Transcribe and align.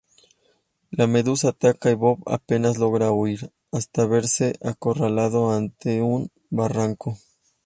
La 0.89 1.05
medusa 1.05 1.49
ataca 1.49 1.91
y 1.91 1.93
Bob 1.93 2.23
apenas 2.25 2.79
logra 2.79 3.11
huir, 3.11 3.53
hasta 3.71 4.07
verse 4.07 4.55
acorralado 4.63 5.51
ante 5.51 6.01
un 6.01 6.31
barranco. 6.49 7.19